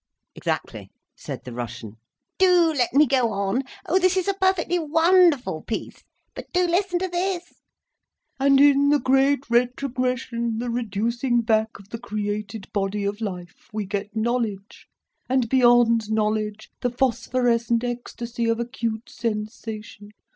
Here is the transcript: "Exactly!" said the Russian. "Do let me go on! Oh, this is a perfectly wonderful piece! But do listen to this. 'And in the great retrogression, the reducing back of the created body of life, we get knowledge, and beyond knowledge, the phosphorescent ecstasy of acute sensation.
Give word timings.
"Exactly!" 0.33 0.89
said 1.15 1.43
the 1.43 1.53
Russian. 1.53 1.97
"Do 2.39 2.73
let 2.75 2.91
me 2.91 3.05
go 3.05 3.31
on! 3.33 3.61
Oh, 3.85 3.99
this 3.99 4.17
is 4.17 4.27
a 4.27 4.33
perfectly 4.33 4.79
wonderful 4.79 5.61
piece! 5.61 6.03
But 6.33 6.51
do 6.53 6.65
listen 6.65 6.97
to 6.97 7.07
this. 7.07 7.61
'And 8.39 8.59
in 8.59 8.89
the 8.89 8.97
great 8.99 9.47
retrogression, 9.47 10.57
the 10.57 10.71
reducing 10.71 11.41
back 11.41 11.77
of 11.77 11.89
the 11.89 11.99
created 11.99 12.67
body 12.73 13.03
of 13.03 13.21
life, 13.21 13.69
we 13.71 13.85
get 13.85 14.15
knowledge, 14.15 14.87
and 15.29 15.47
beyond 15.47 16.09
knowledge, 16.11 16.71
the 16.81 16.89
phosphorescent 16.89 17.83
ecstasy 17.83 18.49
of 18.49 18.59
acute 18.59 19.07
sensation. 19.07 20.09